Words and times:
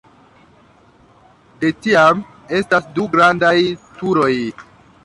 De 1.65 1.71
tiam 1.83 2.25
estas 2.61 2.89
du 2.97 3.07
grandaj 3.15 3.57
turoj. 4.01 4.33